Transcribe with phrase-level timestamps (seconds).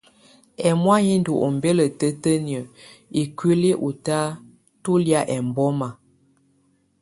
[0.69, 2.69] Ɛmɔ̀á yɛ̀ ndù ɔmbɛla tǝtǝniǝ́
[3.21, 4.17] ikuili ù tà
[4.83, 5.87] tù lɛ̀á ɛmbɔma.